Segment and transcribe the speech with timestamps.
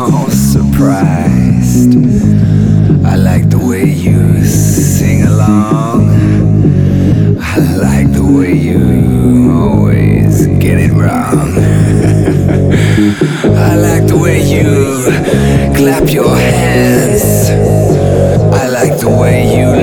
[0.00, 1.96] all surprised.
[3.04, 6.08] I like the way you sing along.
[7.40, 11.58] I like the way you always get it wrong.
[13.56, 15.02] I like the way you
[15.76, 17.50] clap your hands.
[18.54, 19.77] I like the way you